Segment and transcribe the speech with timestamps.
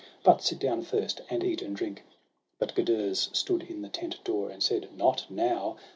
[0.23, 2.01] but sit down first, and eat and drink.'
[2.57, 5.77] But Gudurz stood in the tent door, and said: —'Not now